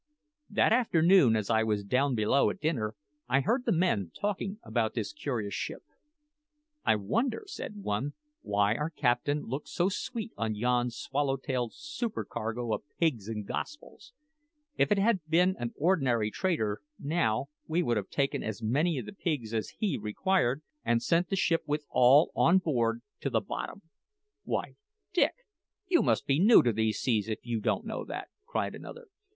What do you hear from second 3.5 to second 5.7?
the men talking about this curious